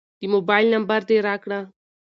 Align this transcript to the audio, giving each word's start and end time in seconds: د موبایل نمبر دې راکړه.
د 0.19 0.21
موبایل 0.33 0.67
نمبر 0.75 1.01
دې 1.09 1.17
راکړه. 1.27 1.59